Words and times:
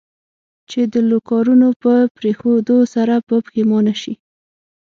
چې 0.69 0.81
د 0.93 0.95
لوکارنو 1.11 1.69
په 1.83 1.93
پرېښودو 2.17 2.77
سره 2.93 3.15
به 3.27 3.35
پښېمانه 3.45 3.93
شې. 4.01 4.13